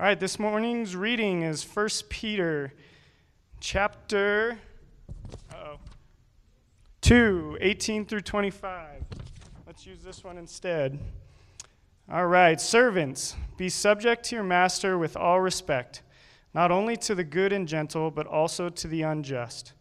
[0.00, 2.72] All right, this morning's reading is 1 Peter
[3.58, 4.56] chapter
[5.52, 5.80] uh-oh,
[7.00, 9.02] 2, 18 through 25.
[9.66, 11.00] Let's use this one instead.
[12.08, 16.02] All right, servants, be subject to your master with all respect,
[16.54, 19.72] not only to the good and gentle, but also to the unjust.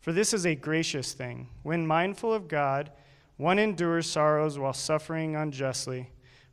[0.00, 1.48] For this is a gracious thing.
[1.64, 2.92] When mindful of God,
[3.36, 6.12] one endures sorrows while suffering unjustly.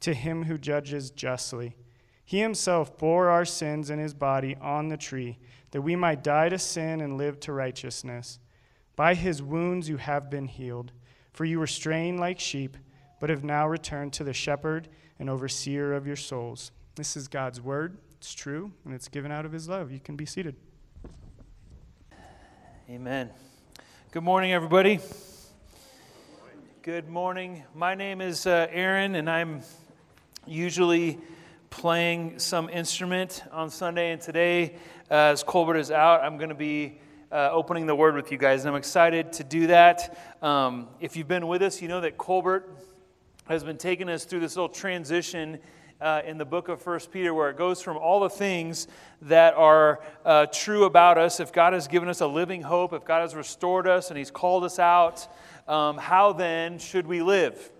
[0.00, 1.76] to him who judges justly.
[2.24, 5.38] He himself bore our sins in his body on the tree,
[5.72, 8.38] that we might die to sin and live to righteousness.
[8.96, 10.92] By his wounds you have been healed,
[11.32, 12.76] for you were straying like sheep,
[13.18, 14.88] but have now returned to the shepherd
[15.18, 16.72] and overseer of your souls.
[16.94, 17.98] This is God's word.
[18.16, 19.90] It's true, and it's given out of his love.
[19.90, 20.56] You can be seated.
[22.88, 23.30] Amen.
[24.10, 25.00] Good morning, everybody.
[26.82, 27.62] Good morning.
[27.74, 29.62] My name is uh, Aaron, and I'm
[30.46, 31.18] usually
[31.70, 34.12] playing some instrument on Sunday.
[34.12, 34.74] And today,
[35.10, 36.98] uh, as Colbert is out, I'm going to be
[37.30, 38.64] uh, opening the word with you guys.
[38.64, 40.18] And I'm excited to do that.
[40.42, 42.68] Um, if you've been with us, you know that Colbert
[43.48, 45.58] has been taking us through this little transition.
[46.00, 48.88] Uh, in the book of First Peter, where it goes from all the things
[49.20, 53.04] that are uh, true about us, if God has given us a living hope, if
[53.04, 55.28] God has restored us and He's called us out,
[55.68, 57.70] um, how then should we live?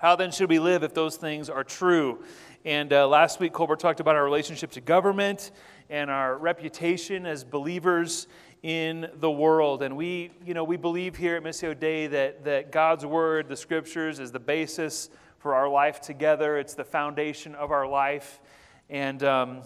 [0.00, 2.22] How then should we live if those things are true?
[2.64, 5.50] And uh, last week, Colbert talked about our relationship to government
[5.90, 8.28] and our reputation as believers
[8.62, 9.82] in the world.
[9.82, 13.56] And we, you know, we believe here at Missio Dei that, that God's Word, the
[13.56, 15.10] Scriptures, is the basis
[15.40, 16.58] for our life together.
[16.58, 18.40] It's the foundation of our life.
[18.88, 19.62] And um,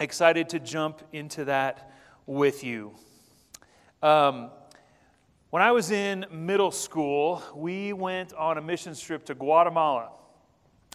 [0.00, 1.92] excited to jump into that
[2.26, 2.96] with you.
[4.02, 4.50] Um,
[5.50, 10.10] when I was in middle school, we went on a mission trip to Guatemala.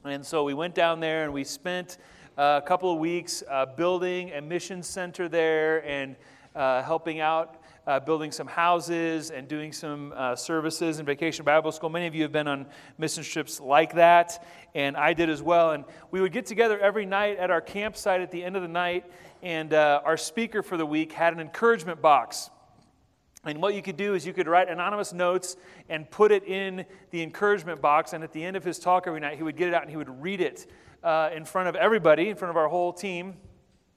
[0.06, 1.98] And so we went down there and we spent
[2.38, 6.16] uh, a couple of weeks uh, building a mission center there and
[6.56, 11.74] uh, helping out, uh, building some houses and doing some uh, services in Vacation Bible
[11.74, 11.90] School.
[11.90, 12.66] Many of you have been on
[12.98, 14.42] mission trips like that,
[14.74, 15.72] and I did as well.
[15.72, 18.70] And we would get together every night at our campsite at the end of the
[18.70, 19.04] night,
[19.44, 22.52] and uh, our speaker for the week had an encouragement box.
[23.45, 25.56] And what you could do is you could write anonymous notes
[25.88, 28.13] and put it in the encouragement box.
[28.13, 29.91] And at the end of his talk every night, he would get it out and
[29.91, 30.66] he would read it
[31.03, 33.35] uh, in front of everybody, in front of our whole team.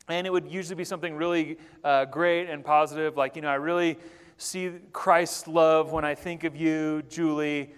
[0.09, 3.55] And it would usually be something really uh, great and positive, like, you know, I
[3.55, 3.99] really
[4.37, 7.75] see Christ's love when I think of you, Julie.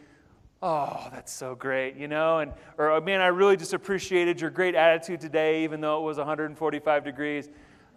[0.62, 2.41] Oh, that's so great, you know?
[2.41, 6.04] And, or, oh, man, I really just appreciated your great attitude today, even though it
[6.04, 7.48] was 145 degrees.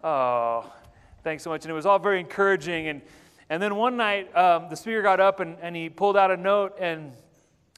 [0.04, 0.72] Oh,
[1.24, 1.64] thanks so much.
[1.66, 2.88] And it was all very encouraging.
[2.88, 3.02] And,
[3.50, 6.38] and then one night, um, the speaker got up and, and he pulled out a
[6.38, 7.12] note, and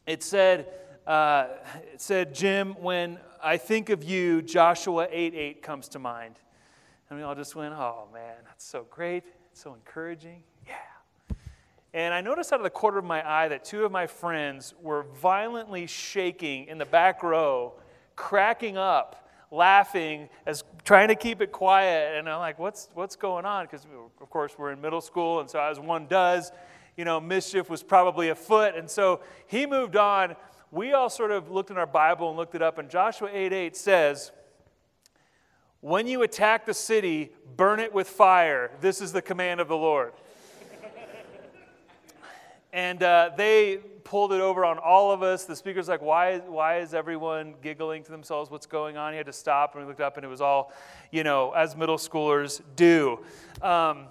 [0.06, 0.68] it said,
[1.08, 1.48] uh,
[1.94, 6.40] it said, Jim, when I think of you, Joshua 8 8 comes to mind.
[7.09, 9.24] And we all just went, oh man, that's so great.
[9.52, 10.44] It's so encouraging.
[10.68, 11.36] Yeah.
[11.94, 14.74] And I noticed out of the corner of my eye that two of my friends
[14.81, 17.74] were violently shaking in the back row,
[18.16, 22.17] cracking up laughing, as trying to keep it quiet.
[22.17, 23.66] And I'm like, what's, what's going on?
[23.66, 23.85] Because,
[24.22, 25.39] of course, we're in middle school.
[25.39, 26.51] And so, as one does,
[26.97, 28.75] you know, mischief was probably afoot.
[28.75, 30.35] And so he moved on.
[30.72, 32.78] We all sort of looked in our Bible and looked it up.
[32.78, 34.31] And Joshua 8 8 says,
[35.81, 38.72] When you attack the city, burn it with fire.
[38.81, 40.13] This is the command of the Lord.
[42.73, 45.44] and uh, they pulled it over on all of us.
[45.46, 48.50] The speaker's like, why, why is everyone giggling to themselves?
[48.50, 49.12] What's going on?
[49.12, 50.72] He had to stop, and we looked up, and it was all,
[51.12, 53.19] you know, as middle schoolers do.
[53.62, 54.06] Um,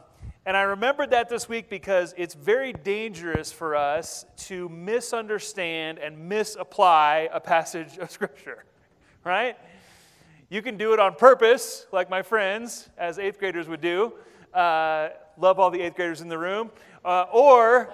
[0.44, 6.29] and I remembered that this week because it's very dangerous for us to misunderstand and
[6.29, 8.64] misapply a passage of Scripture,
[9.25, 9.56] right?
[10.50, 14.12] You can do it on purpose, like my friends, as eighth graders would do.
[14.52, 16.70] Uh, love all the eighth graders in the room.
[17.05, 17.93] Uh, or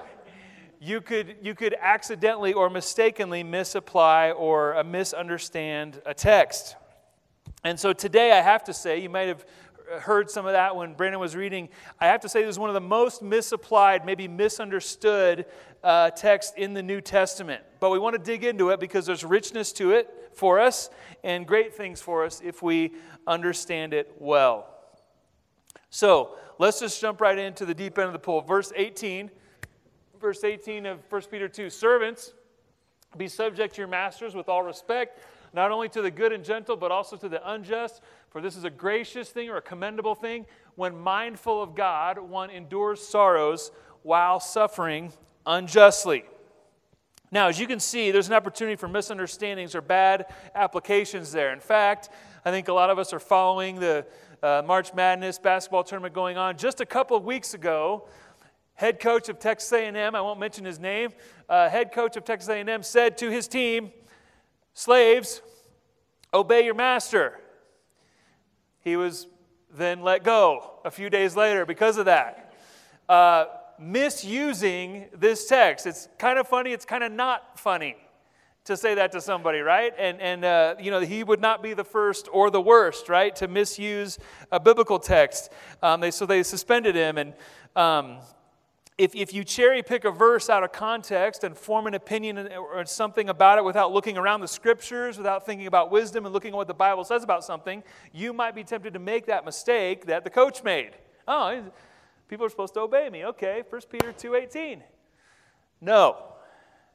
[0.81, 6.75] you could, you could accidentally or mistakenly misapply or uh, misunderstand a text.
[7.63, 9.45] And so today, I have to say, you might have
[10.01, 11.69] heard some of that when Brandon was reading.
[12.01, 15.45] I have to say, this is one of the most misapplied, maybe misunderstood
[15.85, 17.63] uh, texts in the New Testament.
[17.79, 20.91] But we want to dig into it because there's richness to it, for us
[21.23, 22.93] and great things for us if we
[23.27, 24.67] understand it well.
[25.91, 28.41] So let's just jump right into the deep end of the pool.
[28.41, 29.31] Verse 18,
[30.21, 32.35] verse 18 of 1 Peter 2 Servants,
[33.17, 35.25] be subject to your masters with all respect,
[35.55, 38.03] not only to the good and gentle, but also to the unjust.
[38.29, 40.47] For this is a gracious thing or a commendable thing.
[40.77, 43.73] When mindful of God, one endures sorrows
[44.03, 45.13] while suffering
[45.47, 46.25] unjustly.
[47.33, 51.53] Now, as you can see, there's an opportunity for misunderstandings or bad applications there.
[51.53, 52.11] In fact,
[52.45, 54.07] I think a lot of us are following the
[54.43, 56.57] uh, March Madness basketball tournament going on.
[56.57, 58.07] Just a couple of weeks ago,
[58.81, 61.11] head coach of Texas A&M, I won't mention his name,
[61.51, 63.93] uh, head coach of Texas A&M said to his team,
[64.73, 65.43] "Slaves,
[66.33, 67.39] obey your master."
[68.81, 69.27] He was
[69.71, 72.55] then let go a few days later because of that.
[73.07, 73.45] Uh,
[73.79, 75.87] misusing this text.
[75.87, 77.97] It's kind of funny, it's kind of not funny
[78.65, 79.93] to say that to somebody, right?
[79.99, 83.37] And, and uh, you know, he would not be the first or the worst, right,
[83.37, 84.19] to misuse
[84.51, 85.51] a biblical text.
[85.83, 87.19] Um, they, so they suspended him.
[87.19, 87.35] And
[87.77, 88.19] um,
[88.99, 92.85] if, if you cherry pick a verse out of context and form an opinion or
[92.85, 96.57] something about it without looking around the scriptures, without thinking about wisdom and looking at
[96.57, 97.83] what the Bible says about something,
[98.13, 100.91] you might be tempted to make that mistake that the coach made.
[101.27, 101.63] Oh,
[102.31, 103.25] People are supposed to obey me.
[103.25, 104.85] Okay, 1 Peter 2:18.
[105.81, 106.17] No.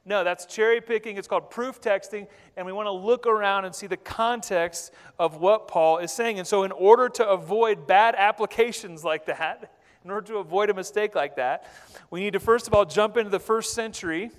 [0.06, 1.18] No, that's cherry picking.
[1.18, 2.26] It's called proof texting,
[2.56, 6.38] and we want to look around and see the context of what Paul is saying.
[6.38, 9.75] And so, in order to avoid bad applications like that,
[10.06, 11.68] in order to avoid a mistake like that,
[12.12, 14.30] we need to first of all jump into the first century,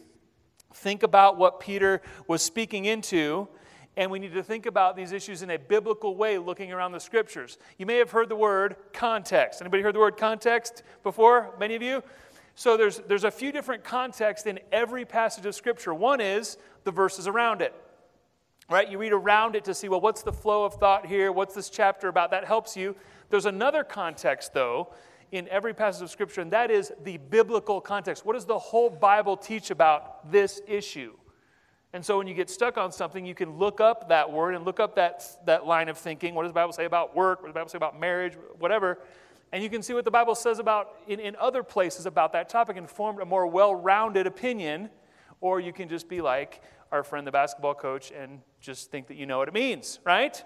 [0.73, 3.49] think about what Peter was speaking into,
[3.97, 7.01] and we need to think about these issues in a biblical way looking around the
[7.01, 7.57] scriptures.
[7.77, 9.59] You may have heard the word context.
[9.59, 11.53] Anybody heard the word context before?
[11.59, 12.01] Many of you?
[12.55, 15.93] So there's, there's a few different contexts in every passage of scripture.
[15.93, 17.75] One is the verses around it.
[18.69, 18.89] Right?
[18.89, 21.29] You read around it to see, well, what's the flow of thought here?
[21.33, 22.31] What's this chapter about?
[22.31, 22.95] That helps you.
[23.29, 24.93] There's another context, though,
[25.31, 28.25] in every passage of scripture, and that is the biblical context.
[28.25, 31.13] What does the whole Bible teach about this issue?
[31.93, 34.65] And so when you get stuck on something, you can look up that word and
[34.65, 36.35] look up that, that line of thinking.
[36.35, 37.41] What does the Bible say about work?
[37.41, 38.33] What does the Bible say about marriage?
[38.59, 38.99] Whatever.
[39.51, 42.49] And you can see what the Bible says about in, in other places about that
[42.49, 44.89] topic and form a more well rounded opinion.
[45.39, 49.15] Or you can just be like our friend, the basketball coach, and just think that
[49.15, 50.43] you know what it means, right?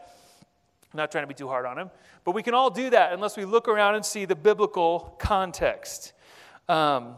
[0.93, 1.89] I'm not trying to be too hard on him.
[2.23, 6.13] But we can all do that unless we look around and see the biblical context.
[6.67, 7.15] Um,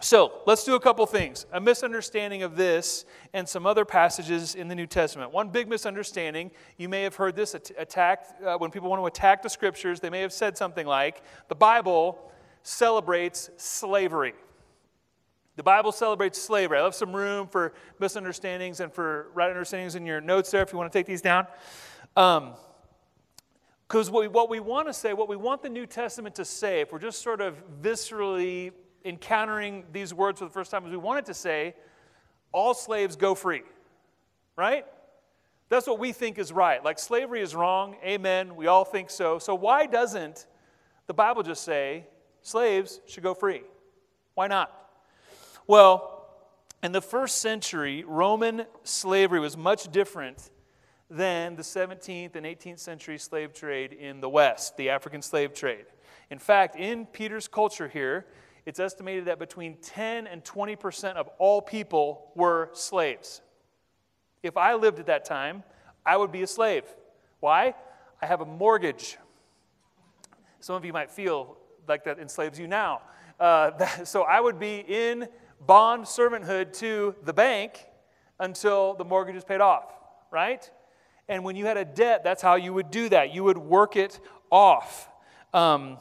[0.00, 1.46] so let's do a couple things.
[1.52, 5.32] A misunderstanding of this and some other passages in the New Testament.
[5.32, 9.42] One big misunderstanding, you may have heard this attacked uh, when people want to attack
[9.42, 12.18] the scriptures, they may have said something like, the Bible
[12.64, 14.34] celebrates slavery.
[15.54, 16.78] The Bible celebrates slavery.
[16.78, 20.72] I left some room for misunderstandings and for right understandings in your notes there if
[20.72, 21.46] you want to take these down.
[23.92, 26.46] Because what, we, what we want to say, what we want the New Testament to
[26.46, 28.72] say, if we're just sort of viscerally
[29.04, 31.74] encountering these words for the first time is we want it to say,
[32.52, 33.60] all slaves go free,
[34.56, 34.86] right?
[35.68, 36.82] That's what we think is right.
[36.82, 39.38] Like slavery is wrong, amen, we all think so.
[39.38, 40.46] So why doesn't
[41.06, 42.06] the Bible just say
[42.40, 43.60] slaves should go free?
[44.32, 44.74] Why not?
[45.66, 46.30] Well,
[46.82, 50.48] in the first century, Roman slavery was much different
[51.12, 55.84] than the 17th and 18th century slave trade in the West, the African slave trade.
[56.30, 58.26] In fact, in Peter's culture here,
[58.64, 63.42] it's estimated that between 10 and 20% of all people were slaves.
[64.42, 65.64] If I lived at that time,
[66.06, 66.84] I would be a slave.
[67.40, 67.74] Why?
[68.22, 69.18] I have a mortgage.
[70.60, 73.02] Some of you might feel like that enslaves you now.
[73.38, 75.28] Uh, that, so I would be in
[75.66, 77.84] bond servanthood to the bank
[78.40, 79.92] until the mortgage is paid off,
[80.30, 80.70] right?
[81.28, 83.34] And when you had a debt, that's how you would do that.
[83.34, 85.08] You would work it off.
[85.54, 85.98] Um,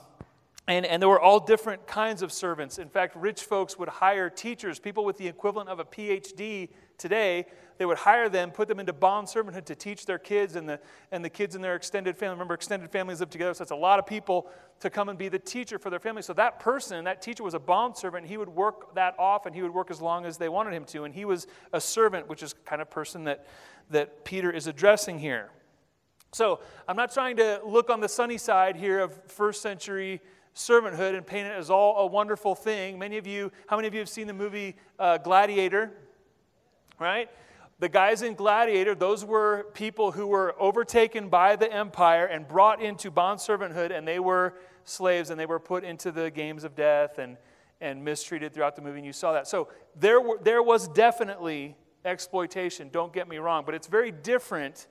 [0.67, 2.77] and, and there were all different kinds of servants.
[2.77, 6.69] In fact, rich folks would hire teachers, people with the equivalent of a PhD
[7.01, 7.46] today.
[7.77, 10.79] They would hire them, put them into bond servanthood to teach their kids and the,
[11.12, 12.36] and the kids in their extended family.
[12.36, 14.48] Remember, extended families live together, so it's a lot of people
[14.81, 16.22] to come and be the teacher for their family.
[16.22, 18.27] So that person, that teacher, was a bond servant.
[18.27, 20.86] He would work that off, and he would work as long as they wanted him
[20.86, 21.05] to.
[21.05, 23.48] And he was a servant, which is kind of person that,
[23.89, 25.50] that Peter is addressing here.
[26.34, 30.22] So I'm not trying to look on the sunny side here of first century
[30.55, 33.00] servanthood and paint it as all a wonderful thing.
[33.00, 35.91] Many of you, how many of you have seen the movie uh, Gladiator?
[37.01, 37.31] Right?
[37.79, 42.79] The guys in Gladiator, those were people who were overtaken by the empire and brought
[42.79, 44.53] into bond servanthood, and they were
[44.84, 47.38] slaves and they were put into the games of death and,
[47.81, 49.48] and mistreated throughout the movie, and you saw that.
[49.48, 54.86] So there, were, there was definitely exploitation, don't get me wrong, but it's very different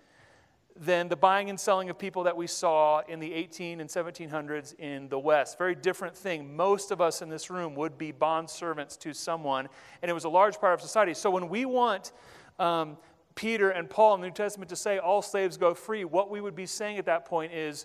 [0.80, 4.74] than the buying and selling of people that we saw in the 18 and 1700s
[4.78, 5.58] in the West.
[5.58, 6.56] Very different thing.
[6.56, 9.68] Most of us in this room would be bond servants to someone,
[10.00, 11.12] and it was a large part of society.
[11.12, 12.12] So when we want
[12.58, 12.96] um,
[13.34, 16.40] Peter and Paul in the New Testament to say all slaves go free, what we
[16.40, 17.84] would be saying at that point is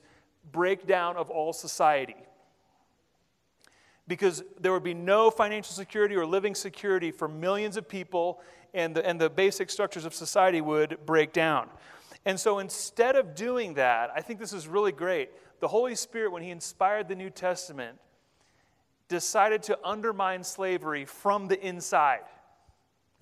[0.53, 2.15] breakdown of all society.
[4.07, 8.39] Because there would be no financial security or living security for millions of people,
[8.73, 11.67] and the, and the basic structures of society would break down.
[12.25, 15.29] And so instead of doing that, I think this is really great.
[15.59, 17.97] The Holy Spirit, when He inspired the New Testament,
[19.07, 22.23] decided to undermine slavery from the inside.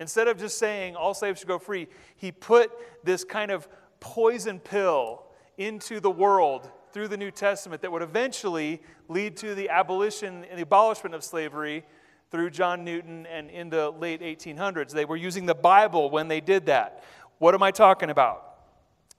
[0.00, 2.72] Instead of just saying all slaves should go free, He put
[3.04, 3.68] this kind of
[4.00, 5.26] poison pill
[5.58, 10.58] into the world through the New Testament that would eventually lead to the abolition and
[10.58, 11.84] the abolishment of slavery
[12.30, 14.90] through John Newton and in the late 1800s.
[14.90, 17.04] They were using the Bible when they did that.
[17.38, 18.53] What am I talking about?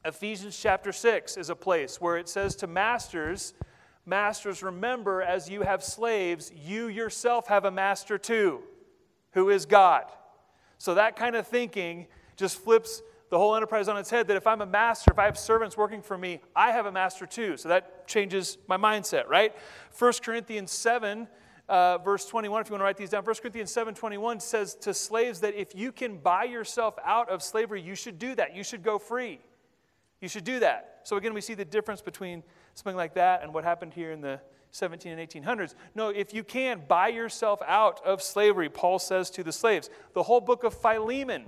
[0.05, 3.53] Ephesians chapter 6 is a place where it says to masters,
[4.05, 8.61] Masters, remember as you have slaves, you yourself have a master too,
[9.31, 10.05] who is God.
[10.77, 14.45] So that kind of thinking just flips the whole enterprise on its head that if
[14.45, 17.57] I'm a master, if I have servants working for me, I have a master too.
[17.57, 19.55] So that changes my mindset, right?
[19.97, 21.27] 1 Corinthians 7,
[21.67, 24.75] uh, verse 21, if you want to write these down, 1 Corinthians 7 21 says
[24.75, 28.55] to slaves that if you can buy yourself out of slavery, you should do that.
[28.55, 29.39] You should go free.
[30.25, 31.01] You should do that.
[31.03, 32.41] So again, we see the difference between
[32.73, 34.41] something like that and what happened here in the
[34.71, 35.75] 17 and 1800s.
[35.93, 39.91] No, if you can, buy yourself out of slavery, Paul says to the slaves.
[40.15, 41.45] The whole book of Philemon,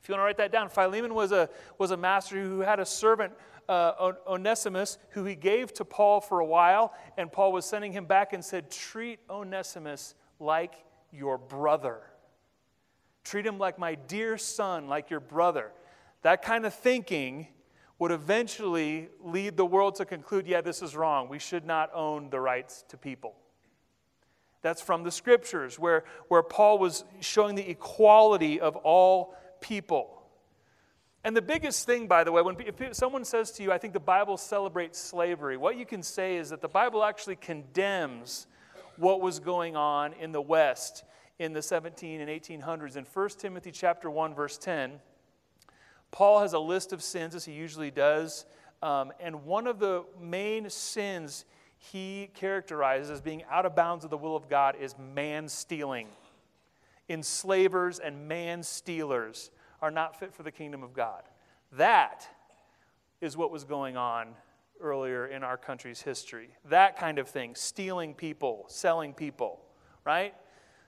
[0.00, 2.80] if you want to write that down, Philemon was a, was a master who had
[2.80, 3.34] a servant,
[3.68, 8.06] uh, Onesimus, who he gave to Paul for a while, and Paul was sending him
[8.06, 10.76] back and said, Treat Onesimus like
[11.12, 12.00] your brother.
[13.22, 15.72] Treat him like my dear son, like your brother.
[16.22, 17.48] That kind of thinking
[18.02, 21.28] would eventually lead the world to conclude yeah, this is wrong.
[21.28, 23.36] We should not own the rights to people.
[24.60, 30.20] That's from the scriptures, where, where Paul was showing the equality of all people.
[31.22, 33.92] And the biggest thing, by the way, when if someone says to you, I think
[33.92, 38.48] the Bible celebrates slavery, what you can say is that the Bible actually condemns
[38.96, 41.04] what was going on in the West
[41.38, 42.96] in the 17 and 1800s.
[42.96, 44.98] In 1 Timothy chapter 1, verse 10,
[46.12, 48.44] Paul has a list of sins, as he usually does.
[48.82, 51.44] Um, and one of the main sins
[51.78, 56.06] he characterizes as being out of bounds of the will of God is man stealing.
[57.08, 59.50] Enslavers and man stealers
[59.80, 61.22] are not fit for the kingdom of God.
[61.72, 62.24] That
[63.20, 64.34] is what was going on
[64.80, 66.50] earlier in our country's history.
[66.68, 69.60] That kind of thing, stealing people, selling people,
[70.04, 70.34] right?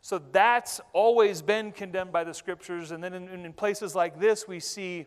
[0.05, 2.91] So that's always been condemned by the scriptures.
[2.91, 5.07] And then in, in places like this, we see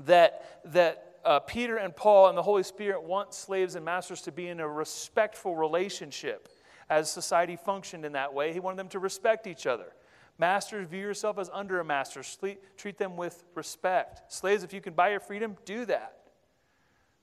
[0.00, 4.32] that, that uh, Peter and Paul and the Holy Spirit want slaves and masters to
[4.32, 6.48] be in a respectful relationship
[6.90, 8.52] as society functioned in that way.
[8.52, 9.92] He wanted them to respect each other.
[10.36, 12.22] Masters, view yourself as under a master.
[12.76, 14.32] Treat them with respect.
[14.32, 16.16] Slaves, if you can buy your freedom, do that.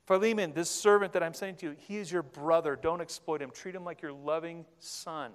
[0.06, 2.80] Philemon, this servant that I'm sending to you, he is your brother.
[2.82, 3.52] Don't exploit him.
[3.52, 5.34] Treat him like your loving son.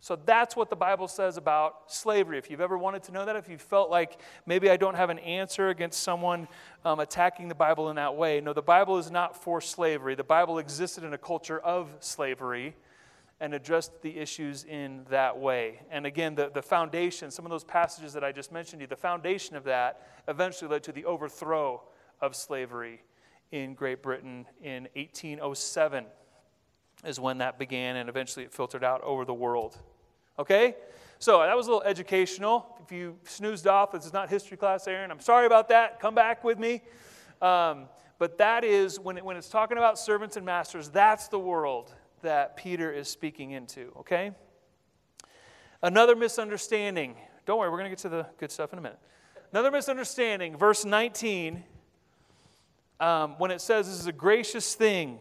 [0.00, 2.38] So that's what the Bible says about slavery.
[2.38, 5.10] If you've ever wanted to know that, if you felt like maybe I don't have
[5.10, 6.46] an answer against someone
[6.84, 10.14] um, attacking the Bible in that way, no, the Bible is not for slavery.
[10.14, 12.76] The Bible existed in a culture of slavery
[13.40, 15.80] and addressed the issues in that way.
[15.90, 18.88] And again, the, the foundation, some of those passages that I just mentioned to you,
[18.88, 21.82] the foundation of that eventually led to the overthrow
[22.20, 23.02] of slavery
[23.50, 26.04] in Great Britain in 1807
[27.04, 29.78] is when that began, and eventually it filtered out over the world.
[30.38, 30.74] Okay?
[31.18, 32.76] So that was a little educational.
[32.84, 35.10] If you snoozed off, this is not history class, Aaron.
[35.10, 36.00] I'm sorry about that.
[36.00, 36.82] Come back with me.
[37.42, 37.86] Um,
[38.18, 41.94] but that is, when, it, when it's talking about servants and masters, that's the world
[42.22, 43.92] that Peter is speaking into.
[43.98, 44.32] Okay?
[45.82, 47.14] Another misunderstanding.
[47.46, 48.98] Don't worry, we're going to get to the good stuff in a minute.
[49.52, 51.62] Another misunderstanding, verse 19,
[53.00, 55.20] um, when it says this is a gracious thing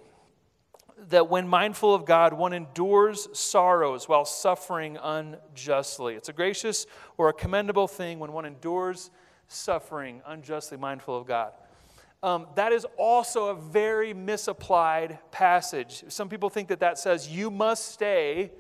[0.98, 6.16] that when mindful of God, one endures sorrows while suffering unjustly.
[6.16, 6.88] It's a gracious
[7.18, 9.12] or a commendable thing when one endures
[9.48, 11.54] suffering unjustly, mindful of God.
[12.24, 16.04] Um, that is also a very misapplied passage.
[16.08, 18.51] Some people think that that says you must stay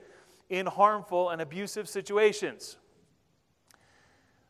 [0.49, 2.77] in harmful and abusive situations.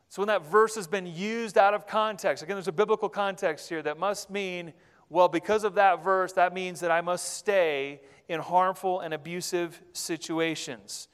[0.10, 3.70] So when that verse has been used out of context, again, there's a biblical context
[3.70, 4.74] here that must mean
[5.10, 9.82] well, because of that verse, that means that I must stay in harmful and abusive
[9.94, 11.08] situations.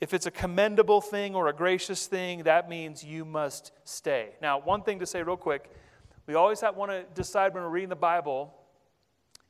[0.00, 4.30] If it's a commendable thing or a gracious thing, that means you must stay.
[4.40, 5.70] Now, one thing to say real quick
[6.26, 8.54] we always want to decide when we're reading the Bible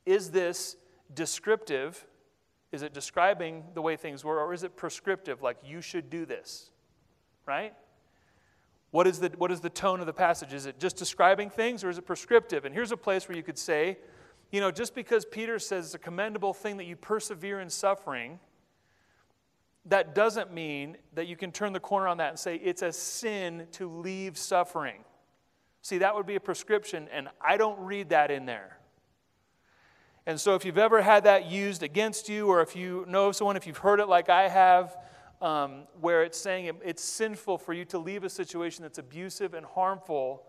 [0.07, 0.77] is this
[1.13, 2.07] descriptive?
[2.73, 6.25] Is it describing the way things were, or is it prescriptive, like you should do
[6.25, 6.71] this?
[7.45, 7.75] Right?
[8.91, 10.53] What is, the, what is the tone of the passage?
[10.53, 12.65] Is it just describing things, or is it prescriptive?
[12.65, 13.99] And here's a place where you could say,
[14.51, 18.41] you know, just because Peter says it's a commendable thing that you persevere in suffering,
[19.87, 22.93] that doesn't mean that you can turn the corner on that and say it's a
[22.93, 25.05] sin to leave suffering.
[25.83, 28.79] See, that would be a prescription, and I don't read that in there.
[30.27, 33.57] And so, if you've ever had that used against you, or if you know someone,
[33.57, 34.97] if you've heard it like I have,
[35.41, 39.65] um, where it's saying it's sinful for you to leave a situation that's abusive and
[39.65, 40.43] harmful,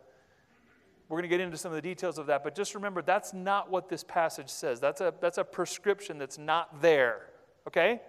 [1.08, 3.34] we're going to get into some of the details of that, but just remember that's
[3.34, 4.80] not what this passage says.
[4.80, 7.28] That's a, that's a prescription that's not there,
[7.68, 8.02] okay?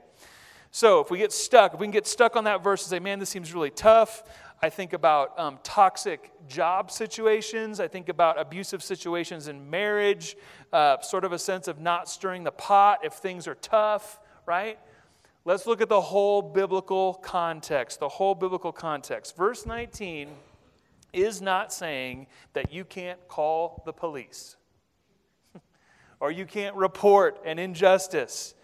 [0.70, 3.00] So if we get stuck, if we can get stuck on that verse and say,
[3.00, 4.22] man, this seems really tough,
[4.64, 7.80] I think about um, toxic job situations.
[7.80, 10.36] I think about abusive situations in marriage,
[10.72, 14.78] uh, sort of a sense of not stirring the pot if things are tough, right?
[15.44, 19.36] Let's look at the whole biblical context, the whole biblical context.
[19.36, 20.28] Verse 19
[21.12, 24.56] is not saying that you can't call the police
[26.20, 28.54] or you can't report an injustice.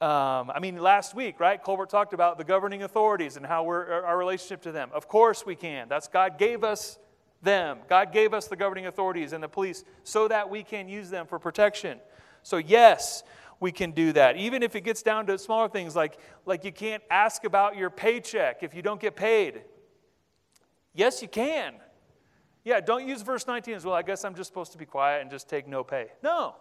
[0.00, 1.62] Um, I mean, last week, right?
[1.62, 4.90] Colbert talked about the governing authorities and how we're our relationship to them.
[4.92, 5.88] Of course, we can.
[5.88, 6.98] That's God gave us
[7.42, 7.78] them.
[7.88, 11.26] God gave us the governing authorities and the police so that we can use them
[11.26, 12.00] for protection.
[12.42, 13.22] So, yes,
[13.60, 14.36] we can do that.
[14.36, 17.90] Even if it gets down to smaller things like, like you can't ask about your
[17.90, 19.62] paycheck if you don't get paid.
[20.94, 21.74] Yes, you can.
[22.64, 23.94] Yeah, don't use verse 19 as well.
[23.94, 26.08] I guess I'm just supposed to be quiet and just take no pay.
[26.22, 26.54] No.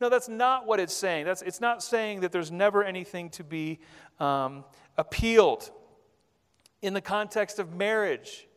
[0.00, 1.24] No, that's not what it's saying.
[1.26, 3.78] That's, it's not saying that there's never anything to be
[4.18, 4.64] um,
[4.96, 5.70] appealed.
[6.80, 8.48] In the context of marriage,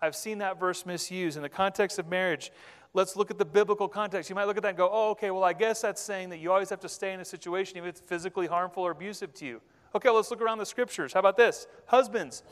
[0.00, 1.36] I've seen that verse misused.
[1.36, 2.50] In the context of marriage,
[2.94, 4.30] let's look at the biblical context.
[4.30, 6.38] You might look at that and go, oh, okay, well, I guess that's saying that
[6.38, 9.44] you always have to stay in a situation if it's physically harmful or abusive to
[9.44, 9.60] you.
[9.94, 11.12] Okay, let's look around the scriptures.
[11.12, 11.66] How about this?
[11.86, 12.42] Husbands,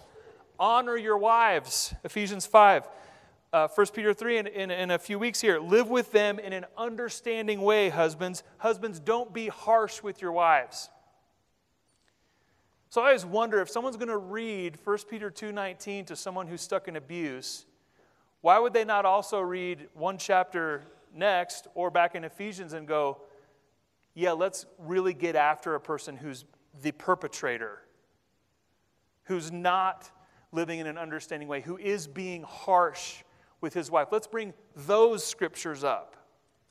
[0.58, 1.94] honor your wives.
[2.04, 2.88] Ephesians 5.
[3.52, 5.60] Uh, 1 Peter 3 in, in, in a few weeks here.
[5.60, 8.42] Live with them in an understanding way, husbands.
[8.58, 10.88] Husbands, don't be harsh with your wives.
[12.88, 16.62] So I always wonder if someone's going to read 1 Peter 2:19 to someone who's
[16.62, 17.66] stuck in abuse,
[18.42, 20.82] why would they not also read one chapter
[21.14, 23.22] next or back in Ephesians and go,
[24.14, 26.44] yeah, let's really get after a person who's
[26.82, 27.78] the perpetrator,
[29.24, 30.10] who's not
[30.50, 33.22] living in an understanding way, who is being harsh
[33.60, 34.08] with his wife.
[34.10, 36.16] Let's bring those scriptures up,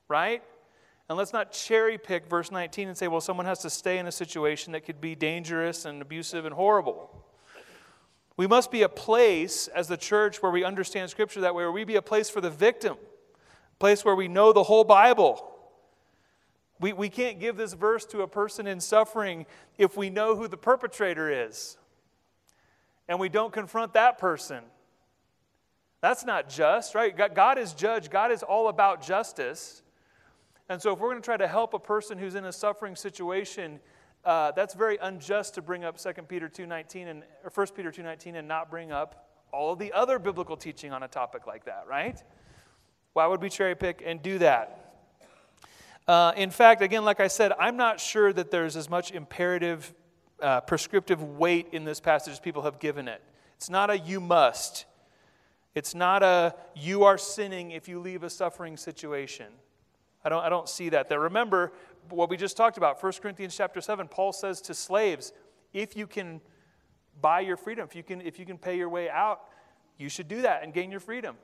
[0.08, 0.44] right?
[1.10, 4.08] And let's not cherry pick verse 19 and say, well, someone has to stay in
[4.08, 7.26] a situation that could be dangerous and abusive and horrible.
[8.38, 11.72] We must be a place as the church where we understand scripture that way, where
[11.72, 15.48] we be a place for the victim, a place where we know the whole Bible.
[16.80, 19.46] We, we can't give this verse to a person in suffering
[19.78, 21.78] if we know who the perpetrator is
[23.12, 24.64] and we don't confront that person.
[26.00, 27.14] That's not just, right?
[27.36, 29.84] God is judge, God is all about justice.
[30.70, 32.96] And so if we're going to try to help a person who's in a suffering
[32.96, 33.82] situation,
[34.24, 38.36] uh, that's very unjust to bring up 2 Peter 2.19 and, or 1 Peter 2.19
[38.36, 41.86] and not bring up all of the other biblical teaching on a topic like that,
[41.88, 42.22] right?
[43.14, 44.94] Why would we cherry pick and do that?
[46.08, 49.94] Uh, in fact, again, like I said, I'm not sure that there's as much imperative,
[50.42, 53.22] uh, prescriptive weight in this passage as people have given it.
[53.56, 54.86] It's not a you must.
[55.76, 59.48] It's not a you are sinning if you leave a suffering situation.
[60.24, 61.20] I don't, I don't see that there.
[61.20, 61.72] Remember
[62.10, 65.34] what we just talked about, 1 Corinthians chapter 7, Paul says to slaves,
[65.74, 66.42] if you can
[67.22, 69.42] buy your freedom, if you can, if you can pay your way out,
[69.98, 71.36] you should do that and gain your freedom.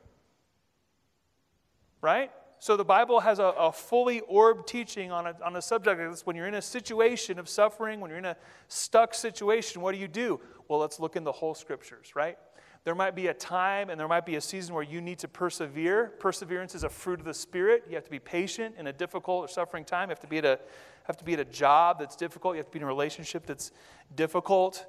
[2.02, 2.32] Right?
[2.60, 6.10] So the Bible has a, a fully orbed teaching on a, on a subject like
[6.10, 6.26] this.
[6.26, 10.00] When you're in a situation of suffering, when you're in a stuck situation, what do
[10.00, 10.40] you do?
[10.68, 12.38] Well, let's look in the whole scriptures, right?
[12.84, 15.28] There might be a time and there might be a season where you need to
[15.28, 16.14] persevere.
[16.20, 17.84] Perseverance is a fruit of the Spirit.
[17.90, 20.10] You have to be patient in a difficult or suffering time.
[20.10, 20.60] You have to be at a,
[21.04, 22.56] have to be at a job that's difficult.
[22.56, 23.72] You have to be in a relationship that's
[24.16, 24.86] difficult.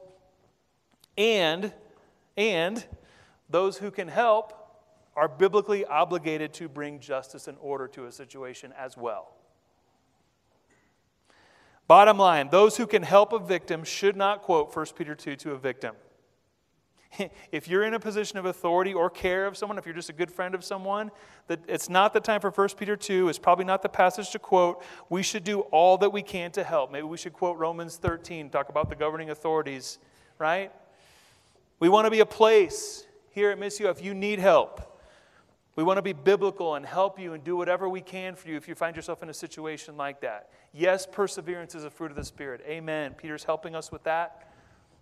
[1.16, 1.72] And,
[2.36, 2.84] and
[3.50, 4.54] those who can help
[5.16, 9.34] are biblically obligated to bring justice and order to a situation as well.
[11.88, 15.52] Bottom line, those who can help a victim should not quote 1 Peter 2 to
[15.52, 15.96] a victim.
[17.52, 20.14] if you're in a position of authority or care of someone, if you're just a
[20.14, 21.10] good friend of someone,
[21.46, 24.38] that it's not the time for 1 Peter 2, it's probably not the passage to
[24.38, 24.82] quote.
[25.08, 26.92] We should do all that we can to help.
[26.92, 29.98] Maybe we should quote Romans 13, talk about the governing authorities.
[30.38, 30.70] right?
[31.80, 34.84] We want to be a place here at Missio if you need help.
[35.76, 38.56] We want to be biblical and help you and do whatever we can for you
[38.56, 40.50] if you find yourself in a situation like that.
[40.72, 42.62] Yes, perseverance is a fruit of the Spirit.
[42.66, 43.14] Amen.
[43.14, 44.47] Peter's helping us with that.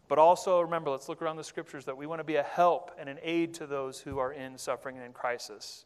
[0.09, 2.92] But also remember, let's look around the scriptures that we want to be a help
[2.99, 5.85] and an aid to those who are in suffering and in crisis.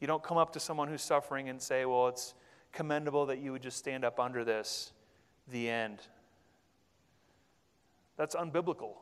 [0.00, 2.34] You don't come up to someone who's suffering and say, Well, it's
[2.72, 4.92] commendable that you would just stand up under this.
[5.48, 5.98] The end.
[8.16, 8.92] That's unbiblical.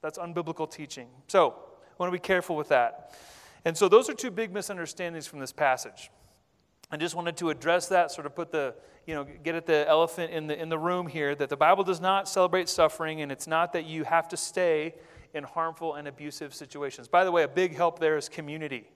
[0.00, 1.08] That's unbiblical teaching.
[1.26, 3.14] So, I want to be careful with that.
[3.64, 6.10] And so, those are two big misunderstandings from this passage.
[6.90, 8.74] I just wanted to address that, sort of put the,
[9.06, 11.84] you know, get at the elephant in the, in the room here that the Bible
[11.84, 14.94] does not celebrate suffering, and it's not that you have to stay
[15.34, 17.06] in harmful and abusive situations.
[17.06, 18.88] By the way, a big help there is community.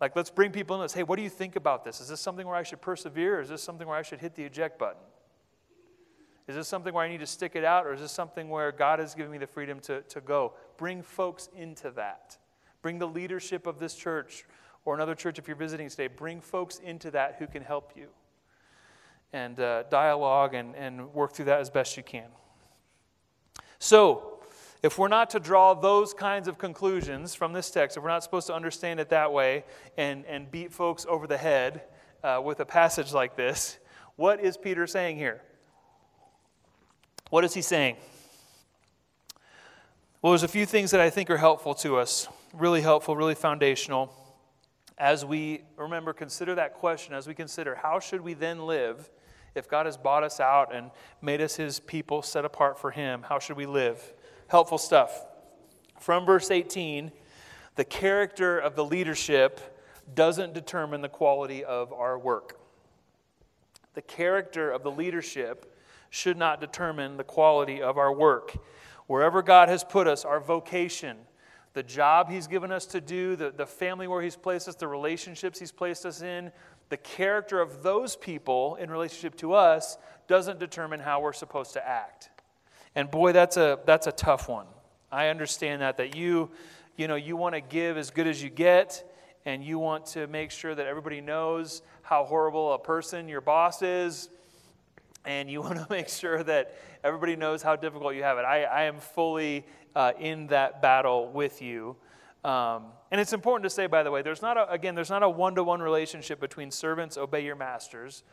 [0.00, 0.80] Like, let's bring people in.
[0.80, 2.00] Let's, hey, what do you think about this?
[2.00, 3.40] Is this something where I should persevere?
[3.40, 5.02] Is this something where I should hit the eject button?
[6.48, 7.86] Is this something where I need to stick it out?
[7.86, 10.54] Or is this something where God has given me the freedom to, to go?
[10.76, 12.36] Bring folks into that.
[12.82, 14.44] Bring the leadership of this church
[14.84, 16.06] or another church if you're visiting today.
[16.06, 18.08] Bring folks into that who can help you.
[19.32, 22.28] And uh, dialogue and, and work through that as best you can.
[23.78, 24.28] So,
[24.82, 28.24] if we're not to draw those kinds of conclusions from this text, if we're not
[28.24, 29.64] supposed to understand it that way
[29.96, 31.82] and, and beat folks over the head
[32.24, 33.78] uh, with a passage like this,
[34.16, 35.40] what is Peter saying here?
[37.30, 37.96] What is he saying?
[40.20, 43.34] Well, there's a few things that I think are helpful to us, really helpful, really
[43.34, 44.12] foundational.
[44.98, 49.10] As we remember, consider that question, as we consider how should we then live
[49.54, 53.22] if God has bought us out and made us his people set apart for him?
[53.22, 54.12] How should we live?
[54.52, 55.24] helpful stuff.
[55.98, 57.10] From verse 18,
[57.76, 59.80] the character of the leadership
[60.14, 62.60] doesn't determine the quality of our work.
[63.94, 65.74] The character of the leadership
[66.10, 68.54] should not determine the quality of our work.
[69.06, 71.16] Wherever God has put us, our vocation,
[71.74, 74.88] the job He's given us to do, the, the family where He's placed us, the
[74.88, 76.52] relationships He's placed us in,
[76.88, 79.96] the character of those people in relationship to us
[80.28, 82.30] doesn't determine how we're supposed to act.
[82.94, 84.66] And boy, that's a, that's a tough one.
[85.10, 86.50] I understand that, that you,
[86.96, 89.10] you know, you want to give as good as you get,
[89.44, 93.82] and you want to make sure that everybody knows how horrible a person your boss
[93.82, 94.28] is,
[95.24, 98.42] and you want to make sure that everybody knows how difficult you have it.
[98.42, 101.96] I, I am fully uh, in that battle with you.
[102.44, 105.22] Um, and it's important to say, by the way, there's not a, again, there's not
[105.22, 108.24] a one-to-one relationship between servants obey your masters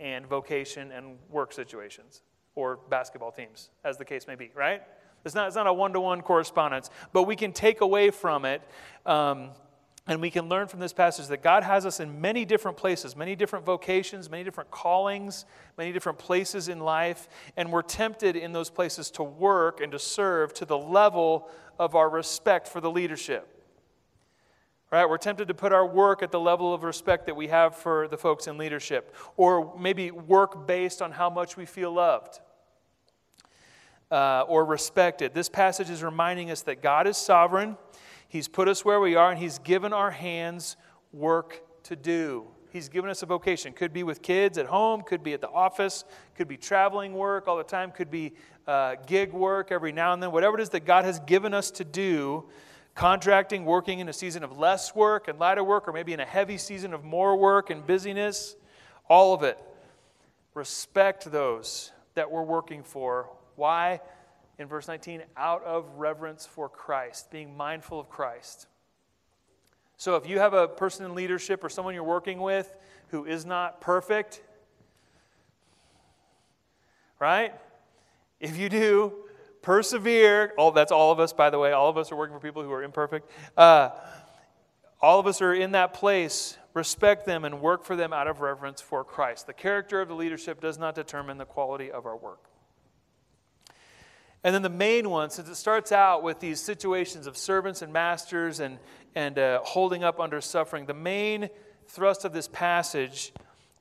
[0.00, 2.22] and vocation and work situations
[2.54, 4.82] or basketball teams, as the case may be, right?
[5.24, 8.44] It's not, it's not a one to one correspondence, but we can take away from
[8.44, 8.62] it.
[9.04, 9.50] Um,
[10.08, 13.14] and we can learn from this passage that God has us in many different places,
[13.14, 15.44] many different vocations, many different callings,
[15.76, 17.28] many different places in life.
[17.58, 21.94] And we're tempted in those places to work and to serve to the level of
[21.94, 23.46] our respect for the leadership.
[24.90, 25.06] Right?
[25.06, 28.08] We're tempted to put our work at the level of respect that we have for
[28.08, 32.40] the folks in leadership, or maybe work based on how much we feel loved
[34.10, 35.34] uh, or respected.
[35.34, 37.76] This passage is reminding us that God is sovereign.
[38.28, 40.76] He's put us where we are, and He's given our hands
[41.12, 42.46] work to do.
[42.70, 43.72] He's given us a vocation.
[43.72, 46.04] Could be with kids at home, could be at the office,
[46.36, 48.34] could be traveling work all the time, could be
[48.66, 50.30] uh, gig work every now and then.
[50.30, 52.44] Whatever it is that God has given us to do,
[52.94, 56.26] contracting, working in a season of less work and lighter work, or maybe in a
[56.26, 58.56] heavy season of more work and busyness,
[59.08, 59.58] all of it.
[60.52, 64.00] Respect those that we're working for why?
[64.58, 68.66] In verse 19, out of reverence for Christ, being mindful of Christ.
[69.96, 72.76] So if you have a person in leadership or someone you're working with
[73.08, 74.42] who is not perfect,
[77.18, 77.54] right?
[78.40, 79.12] If you do,
[79.62, 80.52] persevere.
[80.74, 81.72] That's all of us, by the way.
[81.72, 83.30] All of us are working for people who are imperfect.
[83.56, 83.90] Uh,
[85.00, 86.56] all of us are in that place.
[86.74, 89.46] Respect them and work for them out of reverence for Christ.
[89.46, 92.48] The character of the leadership does not determine the quality of our work.
[94.48, 97.92] And then the main one, since it starts out with these situations of servants and
[97.92, 98.78] masters and,
[99.14, 101.50] and uh, holding up under suffering, the main
[101.86, 103.34] thrust of this passage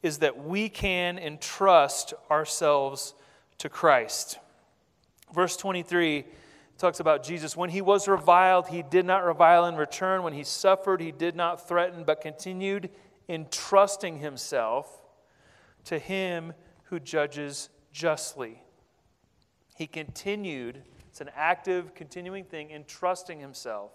[0.04, 3.14] is that we can entrust ourselves
[3.60, 4.40] to Christ.
[5.34, 6.26] Verse 23
[6.78, 7.56] talks about Jesus.
[7.56, 10.22] When he was reviled, he did not revile in return.
[10.22, 12.90] When he suffered, he did not threaten, but continued
[13.30, 15.02] entrusting himself
[15.86, 16.52] to him
[16.90, 18.64] who judges justly.
[19.78, 23.92] He continued, it's an active, continuing thing, entrusting himself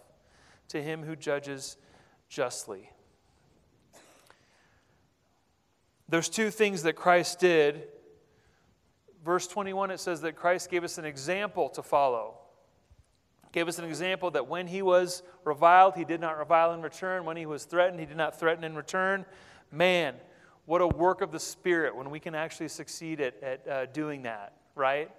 [0.69, 1.77] to him who judges
[2.29, 2.91] justly.
[6.09, 7.89] There's two things that Christ did
[9.25, 12.35] verse 21, it says that Christ gave us an example to follow.
[13.53, 17.25] Gave us an example that when he was reviled, he did not revile in return.
[17.25, 19.27] When he was threatened, he did not threaten in return.
[19.71, 20.15] Man,
[20.65, 24.23] what a work of the Spirit when we can actually succeed at, at uh, doing
[24.23, 25.11] that, right?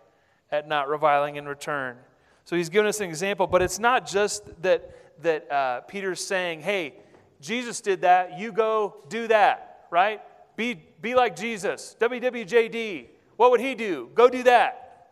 [0.53, 1.97] At not reviling in return.
[2.45, 6.61] So he's given us an example, but it's not just that, that uh, Peter's saying,
[6.61, 6.93] hey,
[7.41, 10.21] Jesus did that, you go do that, right?
[10.55, 11.95] Be, be like Jesus.
[11.99, 13.07] WWJD.
[13.35, 14.11] What would he do?
[14.13, 15.09] Go do that.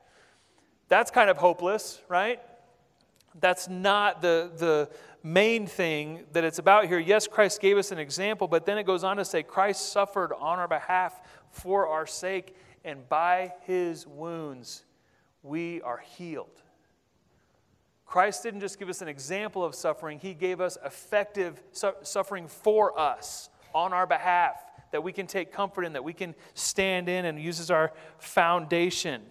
[0.90, 2.40] That's kind of hopeless, right?
[3.40, 4.90] That's not the, the
[5.24, 7.00] main thing that it's about here.
[7.00, 10.34] Yes, Christ gave us an example, but then it goes on to say Christ suffered
[10.34, 14.84] on our behalf for our sake, and by his wounds
[15.44, 16.62] we are healed.
[18.06, 22.48] Christ didn't just give us an example of suffering, he gave us effective su- suffering
[22.48, 24.56] for us on our behalf
[24.92, 27.94] that we can take comfort in, that we can stand in and use as our
[28.18, 29.22] foundation.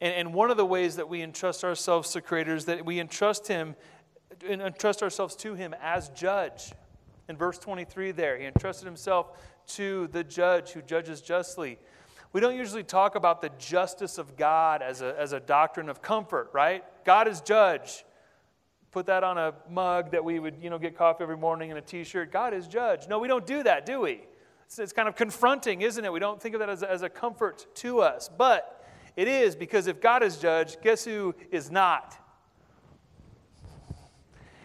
[0.00, 3.00] And, and one of the ways that we entrust ourselves to Creator is that we
[3.00, 3.74] entrust Him
[4.48, 6.72] and entrust ourselves to Him as judge.
[7.28, 11.78] In verse 23, there, He entrusted Himself to the judge who judges justly.
[12.34, 16.02] We don't usually talk about the justice of God as a, as a doctrine of
[16.02, 16.82] comfort, right?
[17.04, 18.04] God is judge.
[18.90, 21.78] Put that on a mug that we would, you know, get coffee every morning and
[21.78, 22.32] a t-shirt.
[22.32, 23.06] God is judge.
[23.06, 24.22] No, we don't do that, do we?
[24.66, 26.12] It's, it's kind of confronting, isn't it?
[26.12, 28.28] We don't think of that as as a comfort to us.
[28.36, 28.84] But
[29.16, 32.16] it is because if God is judge, guess who is not?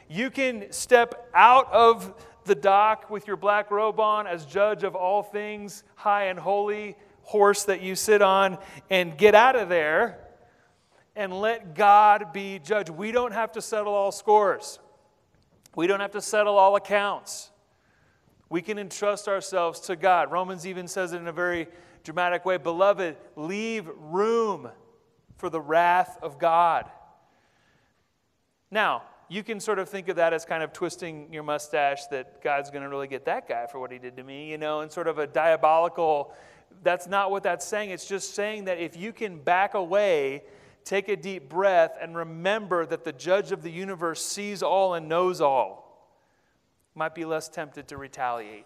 [0.07, 4.95] You can step out of the dock with your black robe on as judge of
[4.95, 6.95] all things, high and holy
[7.29, 8.57] horse that you sit on,
[8.89, 10.17] and get out of there
[11.15, 12.89] and let God be judge.
[12.89, 14.79] We don't have to settle all scores,
[15.75, 17.51] we don't have to settle all accounts.
[18.51, 20.31] We can entrust ourselves to God.
[20.31, 21.67] Romans even says it in a very
[22.03, 24.69] dramatic way Beloved, leave room
[25.37, 26.89] for the wrath of God.
[28.71, 32.41] Now, you can sort of think of that as kind of twisting your mustache that
[32.41, 34.81] God's going to really get that guy for what he did to me, you know,
[34.81, 36.33] and sort of a diabolical.
[36.83, 37.89] That's not what that's saying.
[37.89, 40.43] It's just saying that if you can back away,
[40.85, 45.09] take a deep breath, and remember that the judge of the universe sees all and
[45.09, 46.09] knows all,
[46.95, 48.65] might be less tempted to retaliate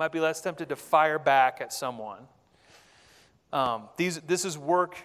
[0.00, 2.20] might be less tempted to fire back at someone.
[3.52, 4.96] Um, these, this is work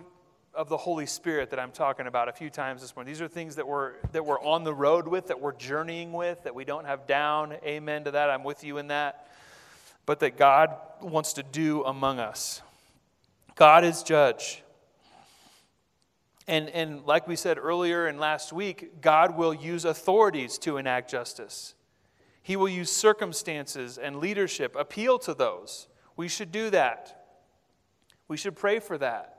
[0.53, 3.11] of the Holy Spirit that I'm talking about a few times this morning.
[3.11, 6.41] These are things that we're, that we're on the road with, that we're journeying with,
[6.43, 7.57] that we don't have down.
[7.65, 8.29] Amen to that.
[8.29, 9.27] I'm with you in that.
[10.05, 12.61] But that God wants to do among us.
[13.55, 14.63] God is judge.
[16.47, 21.09] And, and like we said earlier and last week, God will use authorities to enact
[21.09, 21.73] justice.
[22.43, 25.87] He will use circumstances and leadership, appeal to those.
[26.15, 27.25] We should do that.
[28.27, 29.31] We should pray for that.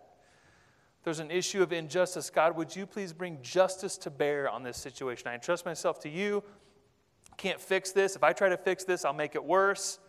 [1.04, 2.30] There's an issue of injustice.
[2.30, 5.28] God, would you please bring justice to bear on this situation?
[5.28, 6.42] I entrust myself to you.
[7.36, 8.16] Can't fix this.
[8.16, 10.00] If I try to fix this, I'll make it worse.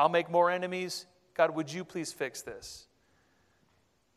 [0.00, 1.04] I'll make more enemies.
[1.34, 2.86] God, would you please fix this?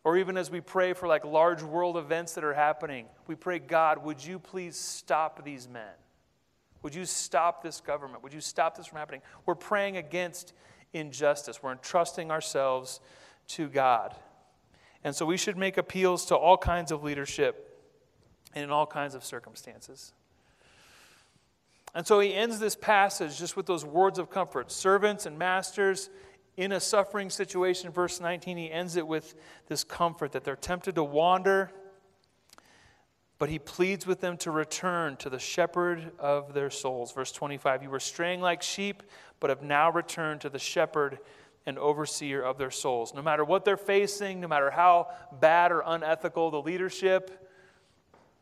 [0.05, 3.59] Or even as we pray for like large world events that are happening, we pray,
[3.59, 5.91] God, would you please stop these men?
[6.83, 8.23] Would you stop this government?
[8.23, 9.21] Would you stop this from happening?
[9.45, 10.53] We're praying against
[10.93, 11.61] injustice.
[11.61, 13.01] We're entrusting ourselves
[13.49, 14.15] to God.
[15.03, 17.77] And so we should make appeals to all kinds of leadership
[18.55, 20.13] and in all kinds of circumstances.
[21.95, 26.09] And so he ends this passage just with those words of comfort servants and masters
[26.57, 27.91] in a suffering situation.
[27.91, 29.35] Verse 19, he ends it with
[29.67, 31.71] this comfort that they're tempted to wander
[33.43, 37.11] but he pleads with them to return to the shepherd of their souls.
[37.11, 39.03] Verse 25 You were straying like sheep,
[39.41, 41.19] but have now returned to the shepherd
[41.65, 43.13] and overseer of their souls.
[43.13, 45.07] No matter what they're facing, no matter how
[45.41, 47.49] bad or unethical the leadership,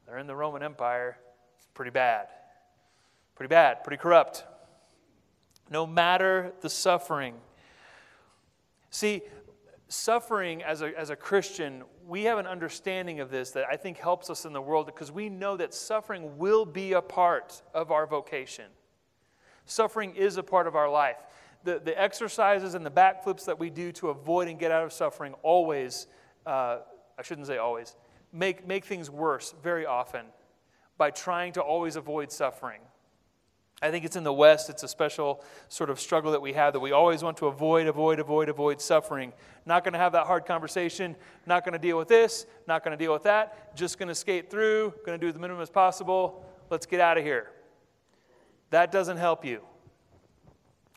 [0.05, 1.17] they're in the Roman Empire.
[1.57, 2.27] It's pretty bad.
[3.41, 4.45] Pretty bad, pretty corrupt.
[5.71, 7.34] No matter the suffering.
[8.91, 9.23] See,
[9.88, 13.97] suffering as a, as a Christian, we have an understanding of this that I think
[13.97, 17.89] helps us in the world because we know that suffering will be a part of
[17.89, 18.65] our vocation.
[19.65, 21.17] Suffering is a part of our life.
[21.63, 24.93] The, the exercises and the backflips that we do to avoid and get out of
[24.93, 26.06] suffering always,
[26.45, 26.82] uh,
[27.17, 27.95] I shouldn't say always,
[28.32, 30.27] make, make things worse very often
[30.99, 32.82] by trying to always avoid suffering.
[33.81, 36.73] I think it's in the West, it's a special sort of struggle that we have
[36.73, 39.33] that we always want to avoid, avoid, avoid, avoid suffering.
[39.65, 41.15] Not going to have that hard conversation,
[41.47, 44.15] not going to deal with this, not going to deal with that, just going to
[44.15, 46.45] skate through, going to do the minimum as possible.
[46.69, 47.49] Let's get out of here.
[48.69, 49.61] That doesn't help you.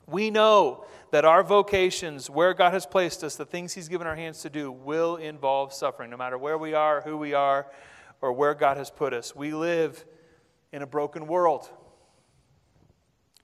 [0.06, 4.16] We know that our vocations, where God has placed us, the things He's given our
[4.16, 7.66] hands to do, will involve suffering, no matter where we are, who we are,
[8.20, 9.34] or where God has put us.
[9.34, 10.04] We live
[10.72, 11.70] in a broken world.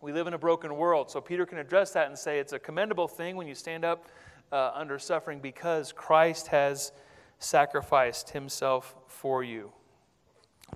[0.02, 1.10] We live in a broken world.
[1.10, 4.06] So Peter can address that and say it's a commendable thing when you stand up
[4.50, 6.92] uh, under suffering because Christ has
[7.38, 9.72] sacrificed himself for you.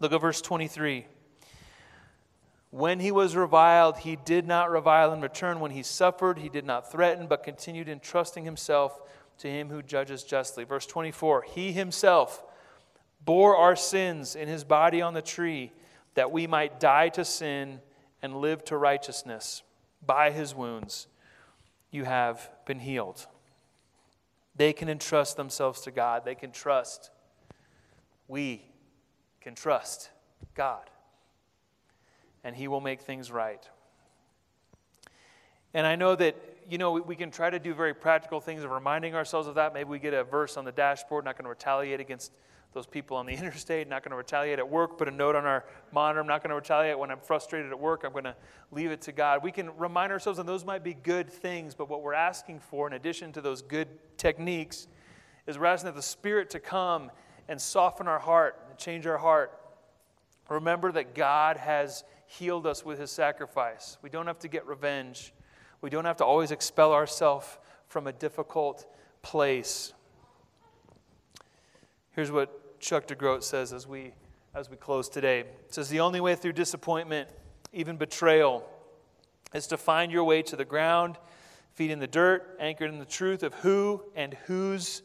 [0.00, 1.06] Look at verse 23.
[2.70, 5.60] When he was reviled, he did not revile in return.
[5.60, 9.00] When he suffered, he did not threaten, but continued entrusting himself
[9.38, 10.64] to him who judges justly.
[10.64, 12.42] Verse 24 He himself
[13.24, 15.72] bore our sins in his body on the tree,
[16.14, 17.80] that we might die to sin
[18.24, 19.62] and live to righteousness.
[20.04, 21.08] By his wounds
[21.90, 23.26] you have been healed.
[24.56, 26.24] They can entrust themselves to God.
[26.24, 27.10] They can trust.
[28.26, 28.64] We
[29.42, 30.08] can trust
[30.54, 30.88] God.
[32.42, 33.68] And he will make things right.
[35.74, 36.34] And I know that,
[36.68, 39.74] you know, we can try to do very practical things of reminding ourselves of that.
[39.74, 42.32] Maybe we get a verse on the dashboard, not going to retaliate against
[42.72, 45.46] those people on the interstate, not going to retaliate at work, put a note on
[45.46, 46.20] our monitor.
[46.20, 48.02] I'm not going to retaliate when I'm frustrated at work.
[48.04, 48.36] I'm going to
[48.72, 49.42] leave it to God.
[49.42, 52.86] We can remind ourselves, and those might be good things, but what we're asking for,
[52.86, 54.88] in addition to those good techniques,
[55.46, 57.10] is we're asking that the Spirit to come
[57.48, 59.60] and soften our heart and change our heart.
[60.48, 63.98] Remember that God has healed us with his sacrifice.
[64.02, 65.32] We don't have to get revenge.
[65.80, 67.58] We don't have to always expel ourselves
[67.88, 68.86] from a difficult
[69.22, 69.92] place.
[72.12, 74.12] Here's what Chuck DeGroat says as we,
[74.54, 75.40] as we close today.
[75.40, 77.28] It says, The only way through disappointment,
[77.72, 78.68] even betrayal,
[79.54, 81.16] is to find your way to the ground,
[81.72, 85.02] feet in the dirt, anchored in the truth of who and whose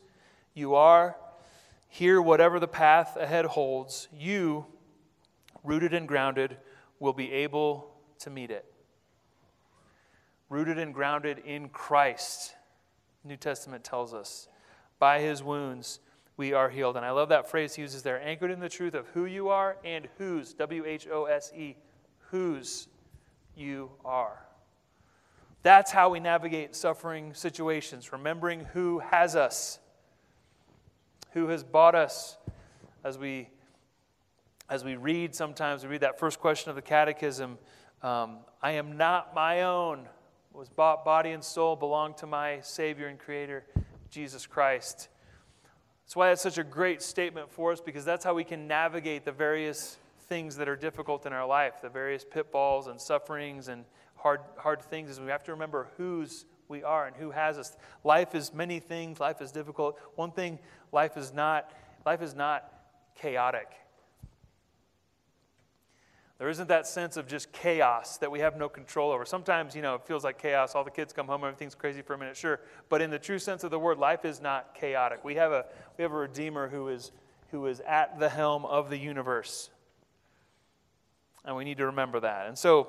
[0.53, 1.15] you are.
[1.87, 4.65] Here, whatever the path ahead holds, you,
[5.63, 6.57] rooted and grounded,
[6.99, 8.68] will be able to meet it.
[10.49, 12.55] Rooted and grounded in Christ,
[13.23, 14.47] New Testament tells us.
[14.97, 15.99] By his wounds,
[16.37, 16.97] we are healed.
[16.97, 19.49] And I love that phrase he uses there anchored in the truth of who you
[19.49, 21.75] are and whose, W H O S E,
[22.31, 22.87] whose
[23.55, 24.45] you are.
[25.61, 29.79] That's how we navigate suffering situations, remembering who has us,
[31.33, 32.37] who has bought us.
[33.03, 33.49] As we,
[34.69, 37.57] as we read, sometimes we read that first question of the catechism
[38.01, 40.07] um, I am not my own,
[40.53, 43.65] was bought body and soul, belong to my Savior and Creator,
[44.09, 45.09] Jesus Christ.
[46.05, 49.25] That's why that's such a great statement for us because that's how we can navigate
[49.25, 53.85] the various things that are difficult in our life, the various pitfalls and sufferings and
[54.15, 57.77] hard, hard things, is we have to remember whose we are and who has us.
[58.03, 59.99] Life is many things, life is difficult.
[60.15, 60.59] One thing,
[60.91, 61.71] life is not,
[62.05, 62.71] life is not
[63.15, 63.67] chaotic.
[66.39, 69.25] There isn't that sense of just chaos that we have no control over.
[69.25, 70.73] Sometimes, you know, it feels like chaos.
[70.73, 72.61] All the kids come home, everything's crazy for a minute, sure.
[72.87, 75.25] But in the true sense of the word, life is not chaotic.
[75.25, 75.65] We have a,
[75.97, 77.11] we have a Redeemer who is,
[77.51, 79.69] who is at the helm of the universe.
[81.43, 82.47] And we need to remember that.
[82.47, 82.87] And so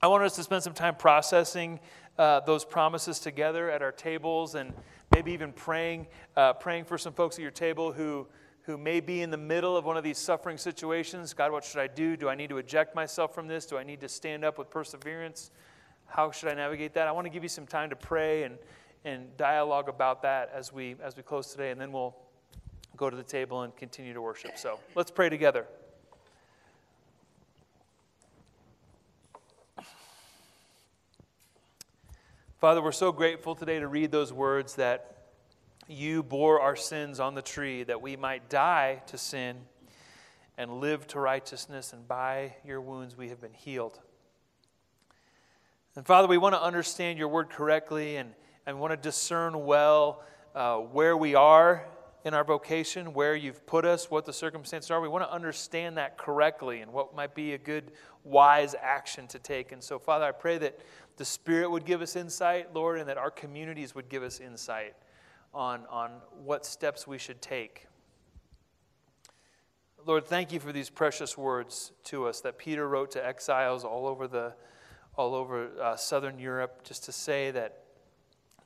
[0.00, 1.80] I want us to spend some time processing
[2.18, 4.72] uh, those promises together at our tables and
[5.14, 8.26] maybe even praying, uh, praying for some folks at your table who
[8.64, 11.34] who may be in the middle of one of these suffering situations.
[11.34, 12.16] God, what should I do?
[12.16, 13.66] Do I need to eject myself from this?
[13.66, 15.50] Do I need to stand up with perseverance?
[16.06, 17.06] How should I navigate that?
[17.06, 18.56] I want to give you some time to pray and,
[19.04, 22.16] and dialogue about that as we, as we close today, and then we'll
[22.96, 24.56] go to the table and continue to worship.
[24.56, 25.66] So let's pray together.
[32.60, 35.23] Father, we're so grateful today to read those words that
[35.88, 39.56] you bore our sins on the tree that we might die to sin
[40.56, 44.00] and live to righteousness, and by your wounds we have been healed.
[45.96, 48.32] And Father, we want to understand your word correctly and,
[48.66, 50.22] and want to discern well
[50.54, 51.86] uh, where we are
[52.24, 55.00] in our vocation, where you've put us, what the circumstances are.
[55.00, 57.92] We want to understand that correctly and what might be a good,
[58.22, 59.72] wise action to take.
[59.72, 60.78] And so, Father, I pray that
[61.16, 64.94] the Spirit would give us insight, Lord, and that our communities would give us insight
[65.54, 66.10] on, on
[66.42, 67.86] what steps we should take.
[70.06, 74.06] Lord, thank you for these precious words to us that Peter wrote to exiles all
[74.06, 74.52] over, the,
[75.16, 77.84] all over uh, southern Europe, just to say that,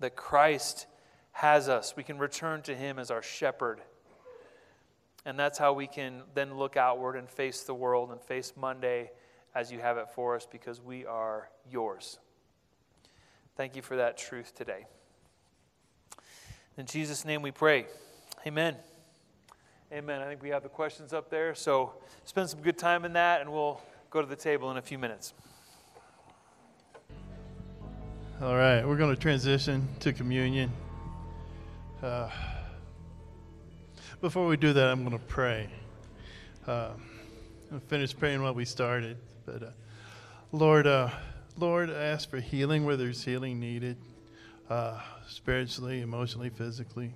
[0.01, 0.87] that Christ
[1.33, 1.95] has us.
[1.97, 3.81] We can return to him as our shepherd.
[5.25, 9.13] And that's how we can then look outward and face the world and face Monday
[9.55, 12.19] as you have it for us because we are yours.
[13.57, 14.87] Thank you for that truth today.
[16.79, 17.87] In Jesus' name we pray.
[18.47, 18.77] Amen.
[19.93, 20.23] Amen.
[20.23, 21.53] I think we have the questions up there.
[21.57, 24.83] So spend some good time in that, and we'll go to the table in a
[24.83, 25.35] few minutes.
[28.41, 30.71] All right, we're going to transition to communion.
[32.01, 32.31] Uh,
[34.21, 35.69] before we do that, I'm going to pray.
[36.65, 36.91] Uh,
[37.73, 39.71] I'll finish praying what we started, but uh,
[40.53, 41.11] Lord, uh,
[41.57, 43.97] Lord, I ask for healing where there's healing needed,
[44.71, 47.15] uh, spiritually, emotionally, physically.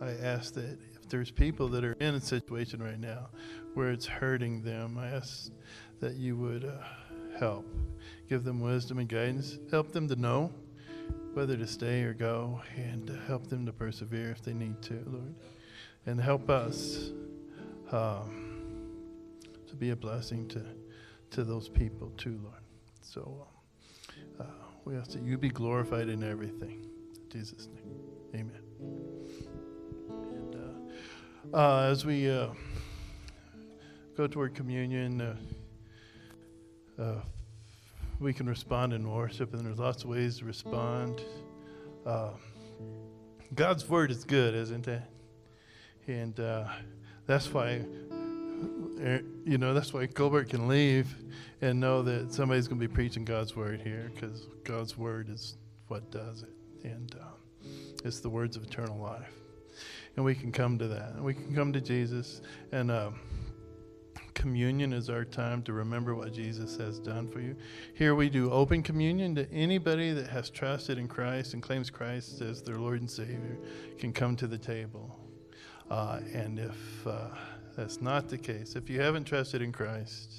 [0.00, 3.28] I ask that if there's people that are in a situation right now
[3.74, 5.50] where it's hurting them, I ask
[6.00, 7.66] that you would uh, help.
[8.28, 9.58] Give them wisdom and guidance.
[9.70, 10.52] Help them to know
[11.34, 15.34] whether to stay or go, and help them to persevere if they need to, Lord.
[16.06, 17.10] And help us
[17.92, 18.62] um,
[19.68, 20.64] to be a blessing to,
[21.30, 22.62] to those people too, Lord.
[23.02, 23.46] So
[24.40, 24.44] uh,
[24.84, 26.89] we ask that you be glorified in everything.
[27.30, 27.94] Jesus' name,
[28.34, 28.62] amen.
[30.08, 30.56] And
[31.54, 32.48] uh, uh, as we uh,
[34.16, 35.36] go toward communion, uh,
[37.00, 37.20] uh,
[38.18, 41.22] we can respond in worship, and there's lots of ways to respond.
[42.04, 42.30] Uh,
[43.54, 45.02] God's word is good, isn't it?
[46.08, 46.64] And uh,
[47.26, 47.84] that's why,
[49.00, 51.14] er, you know, that's why Colbert can leave
[51.60, 55.56] and know that somebody's going to be preaching God's word here, because God's word is
[55.88, 56.50] what does it,
[56.84, 57.68] and uh,
[58.04, 59.32] it's the words of eternal life.
[60.16, 61.12] And we can come to that.
[61.14, 62.40] And we can come to Jesus
[62.72, 62.90] and.
[62.90, 63.10] Uh,
[64.40, 67.54] communion is our time to remember what Jesus has done for you.
[67.92, 72.40] Here we do open communion to anybody that has trusted in Christ and claims Christ
[72.40, 73.58] as their Lord and Savior
[73.98, 75.14] can come to the table.
[75.90, 77.28] Uh, and if uh,
[77.76, 80.32] that's not the case, if you haven't trusted in Christ,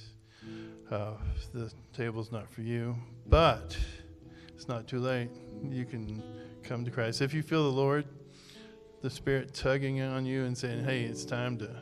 [0.90, 1.14] uh,
[1.54, 2.96] the table's not for you.
[3.28, 3.78] But
[4.62, 5.32] it's not too late.
[5.68, 6.22] You can
[6.62, 7.24] come to Christ.
[7.24, 8.06] If you feel the Lord,
[9.02, 11.82] the Spirit tugging on you and saying, hey, it's time to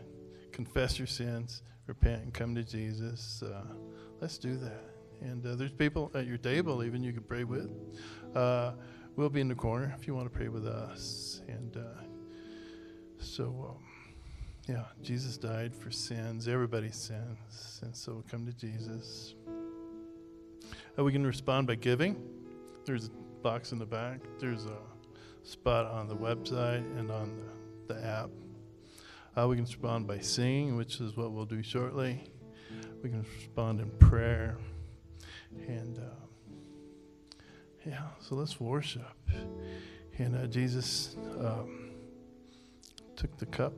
[0.53, 3.63] confess your sins repent and come to Jesus, uh,
[4.21, 4.85] let's do that.
[5.19, 7.69] And uh, there's people at your table, even you can pray with.
[8.33, 8.71] Uh,
[9.17, 11.41] we'll be in the corner if you want to pray with us.
[11.49, 11.81] And uh,
[13.19, 13.83] so, um,
[14.69, 17.81] yeah, Jesus died for sins, everybody's sins.
[17.83, 19.35] And so come to Jesus.
[20.97, 22.38] Uh, we can respond by giving.
[22.89, 24.79] There's a box in the back, there's a
[25.43, 27.37] spot on the website and on
[27.87, 28.31] the, the app.
[29.37, 32.23] Uh, we can respond by singing, which is what we'll do shortly.
[33.03, 34.57] We can respond in prayer.
[35.67, 37.35] And uh,
[37.85, 39.03] yeah, so let's worship.
[40.17, 41.91] And uh, Jesus um,
[43.15, 43.73] took the cup.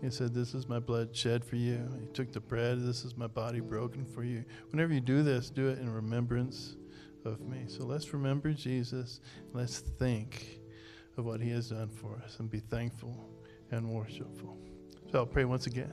[0.00, 1.80] He said, This is my blood shed for you.
[2.00, 2.80] He took the bread.
[2.80, 4.44] This is my body broken for you.
[4.70, 6.76] Whenever you do this, do it in remembrance
[7.24, 7.64] of me.
[7.66, 9.20] So let's remember Jesus.
[9.52, 10.60] Let's think
[11.16, 13.28] of what he has done for us and be thankful
[13.70, 14.56] and worshipful.
[15.10, 15.92] So I'll pray once again.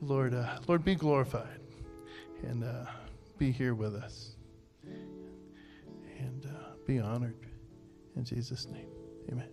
[0.00, 1.60] Lord, uh, Lord, be glorified
[2.42, 2.84] and uh,
[3.38, 4.36] be here with us
[6.18, 7.36] and uh, be honored.
[8.16, 8.88] In Jesus' name,
[9.30, 9.48] amen.